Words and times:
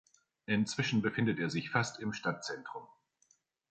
Inzwischen 0.47 1.03
befindet 1.03 1.37
er 1.37 1.51
sich 1.51 1.69
fast 1.69 1.99
im 1.99 2.11
Stadtzentrum. 2.11 2.87